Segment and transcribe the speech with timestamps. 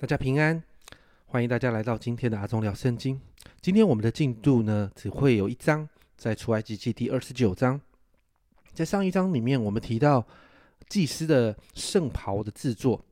[0.00, 0.62] 大家平安，
[1.26, 3.20] 欢迎大家来到今天的阿忠聊圣经。
[3.60, 7.78] 今天我们的进度呢，只会有一章，在出埃及记第二十九章。
[8.72, 10.26] 在上一章里面，我们提到
[10.88, 13.04] 祭司的圣袍的制作。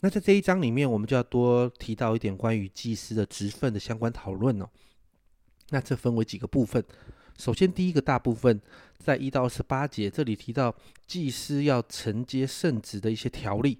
[0.00, 4.66] 那在这一章里面，我们就要多提到一点关于祭司的职分的相关讨论哦。
[5.68, 6.82] 那这分为几个部分。
[7.36, 8.58] 首先，第一个大部分
[8.98, 10.74] 在一到二十八节，这里提到
[11.06, 13.78] 祭司要承接圣职的一些条例。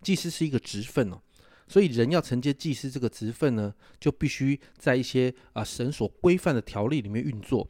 [0.00, 1.20] 祭司是一个职分哦，
[1.68, 7.68] 所以人要承接祭司这个职分呢，就必须在一些啊神所规范的条例里面运作。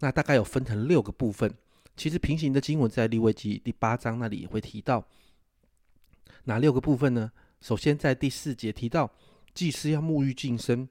[0.00, 1.52] 那大概有分成六个部分。
[1.96, 5.06] 其实平行的经文在利未记第八章那里也会提到
[6.44, 7.30] 哪六个部分呢？
[7.60, 9.10] 首先在第四节提到
[9.54, 10.88] 祭司要沐浴净身，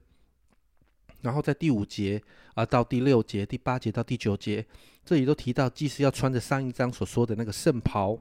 [1.20, 2.20] 然后在第五节
[2.54, 4.66] 啊到第六节、第八节到第九节，
[5.04, 8.18] 这里都提到祭司要穿着上一章所说的那个圣袍。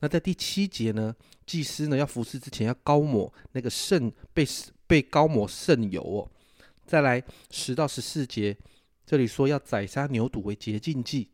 [0.00, 4.46] 那在第七节呢，祭司呢要服侍之前要高抹那个圣被
[4.86, 6.30] 被高抹圣油哦。
[6.86, 8.56] 再来十到十四节，
[9.06, 11.30] 这里说要宰杀牛犊为洁净祭。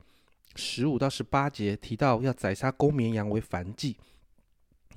[0.54, 3.96] 十五到十八节提到要宰杀公绵羊为燔祭。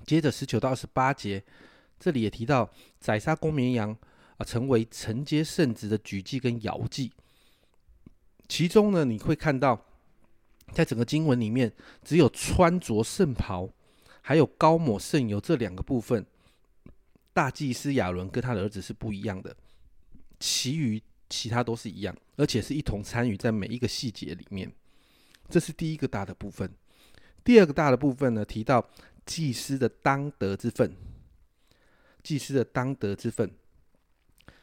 [0.05, 1.43] 接着十九到二十八节，
[1.99, 3.97] 这里也提到宰杀公绵羊
[4.37, 7.11] 啊，成为承接圣旨的举祭跟摇祭。
[8.47, 9.84] 其中呢，你会看到。
[10.73, 11.71] 在整个经文里面，
[12.03, 13.69] 只有穿着圣袍，
[14.21, 16.25] 还有高抹圣油这两个部分，
[17.31, 19.55] 大祭司亚伦跟他的儿子是不一样的，
[20.39, 24.69] 其余其他都是一样，而且是一同参与在每一个细节里面。
[25.49, 26.69] 这是第一个大的部分。
[27.43, 28.89] 第二个大的部分呢，提到
[29.25, 30.95] 祭司的当得之分，
[32.23, 33.49] 祭司的当得之分。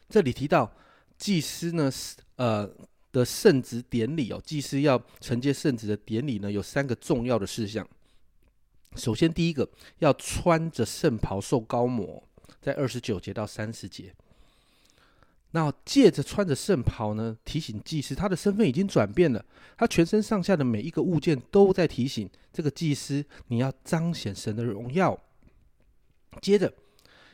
[0.08, 0.74] 这里提到
[1.16, 2.70] 祭司呢是呃。
[3.12, 7.86] 的圣职典礼哦，祭司要承接圣职的典礼呢，有三个重要的事项。
[8.96, 9.68] 首先，第一个
[9.98, 12.22] 要穿着圣袍受高抹，
[12.60, 14.14] 在二十九节到三十节。
[15.54, 19.44] 那借着穿着圣袍呢，提醒祭司他的身份已经转变了，
[19.76, 25.18] 他全身上下的每一个物件都在提醒这个祭司，你要彰显神的荣耀。
[26.40, 26.72] 接着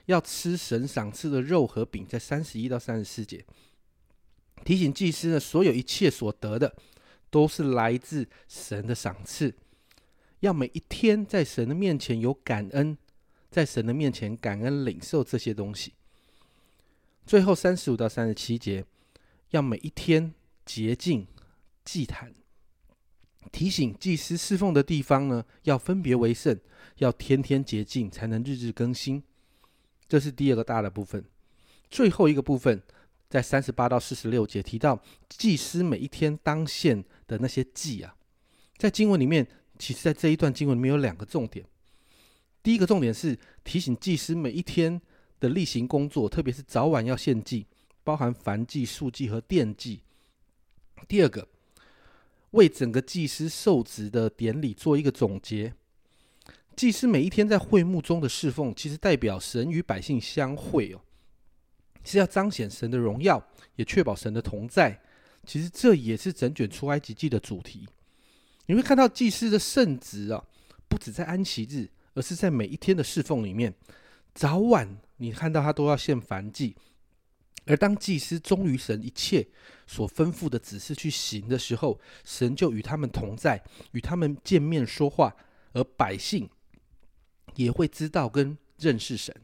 [0.06, 3.44] 要吃神赏赐的肉和饼，在三十一到三十四节。
[4.65, 6.75] 提醒祭司呢，所有一切所得的，
[7.31, 9.55] 都是来自神的赏赐，
[10.41, 12.97] 要每一天在神的面前有感恩，
[13.51, 15.95] 在神的面前感恩领受这些东西。
[17.25, 18.85] 最后三十五到三十七节，
[19.51, 21.27] 要每一天洁净
[21.85, 22.35] 祭坛，
[23.53, 26.59] 提醒祭司侍奉的地方呢，要分别为圣，
[26.97, 29.23] 要天天洁净，才能日日更新。
[30.09, 31.25] 这是第二个大的部分，
[31.91, 32.83] 最后一个部分。
[33.28, 38.16] 在三十八到四十六节提到祭司每一天当献的那些祭啊，
[38.77, 39.47] 在经文里面，
[39.78, 41.67] 其实在这一段经文里面有两个重点。
[42.62, 45.00] 第一个重点是提醒祭司每一天
[45.41, 47.67] 的例行工作，特别是早晚要献祭，
[48.03, 50.00] 包含燔祭、素祭和奠祭。
[51.06, 51.47] 第二个，
[52.53, 55.75] 为整个祭司受职的典礼做一个总结。
[56.75, 61.00] 祭司每一天在会幕中的侍奉，其实代表神与百姓相会哦。
[62.11, 63.43] 是要彰显神的荣耀，
[63.77, 65.01] 也确保神的同在。
[65.47, 67.89] 其实这也是整卷出埃及记的主题。
[68.67, 70.45] 你会看到祭司的圣职啊，
[70.89, 73.73] 不止在安息日，而是在每一天的侍奉里面，
[74.35, 76.77] 早晚你看到他都要献燔祭。
[77.65, 79.47] 而当祭司忠于神一切
[79.87, 85.35] 所吩咐的指示去行的时候，神就与他们同在，与他们见面说话，
[85.73, 86.49] 而百姓
[87.57, 89.35] 也会知道跟认识神。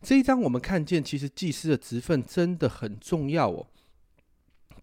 [0.00, 3.66] 这一章我们看见，其实祭司的职分真的很重要哦。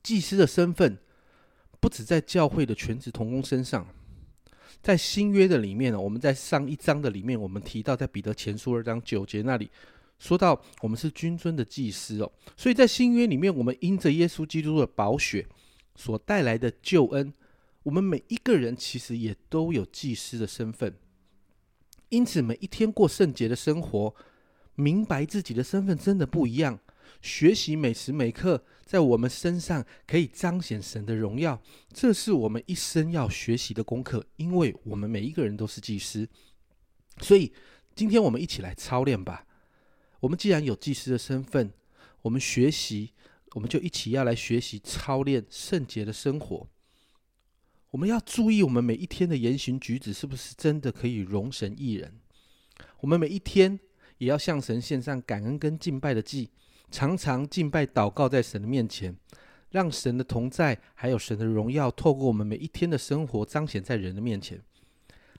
[0.04, 0.98] 祭司的身份
[1.80, 3.88] 不止在教会的全职同工身上，
[4.84, 9.72] 在新约的里面呢，我们在上一章的里面，我们提到在彼得前书二章九节那里
[10.20, 12.32] 说到，我们是君尊的祭司哦。
[12.58, 15.48] 所以在新约里面，我们因着耶稣基督的宝血
[15.96, 17.34] 所带来的救恩，
[17.84, 20.94] 我们每一个人其实也都有祭司的身份。
[22.10, 24.14] 因此，每一天过圣洁的生活。
[24.76, 26.80] 明白自己的身份真的不一样，
[27.22, 31.62] 学习每时每刻在我们身上可以彰显神的荣耀，
[31.94, 34.26] 这是我们一生要学习的功课。
[34.36, 36.28] 因为我们每一个人都是祭司，
[37.22, 37.54] 所以
[37.96, 39.48] 今天我们一起来操练吧。
[40.20, 41.72] 我们既然有祭司的身份，
[42.22, 43.14] 我们学习，
[43.54, 46.68] 我们就一起要来学习操练圣洁的生活。
[47.92, 52.20] 我们要注意我们每一天的言行举止是不是真的可以容神一人。
[53.00, 53.80] 我们每一天。
[54.18, 56.50] 也要向神献上感恩跟敬拜的祭，
[56.90, 59.16] 常常敬拜祷告在神的面前，
[59.72, 64.62] 让神的同在还有神的荣耀透过我们每一天的生活彰显在人的面前。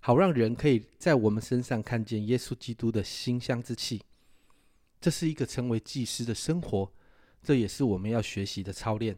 [0.00, 4.00] 好让人可以在我们身上看见耶稣基督的馨香之气。
[5.00, 6.90] 这是一个成为祭司的生活，
[7.42, 9.16] 这也是我们要学习的操练。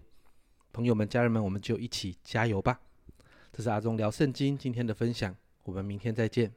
[0.72, 2.80] 朋友们、家人们，我们就一起加油吧！
[3.52, 5.34] 这是阿忠聊圣经今天的分享，
[5.64, 6.50] 我们明天再见。